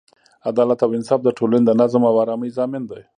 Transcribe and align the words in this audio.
عدالت 0.49 0.79
او 0.85 0.89
انصاف 0.97 1.19
د 1.23 1.29
ټولنې 1.37 1.65
د 1.67 1.71
نظم 1.81 2.01
او 2.09 2.15
ارامۍ 2.23 2.49
ضامن 2.57 2.83
دی. 2.91 3.01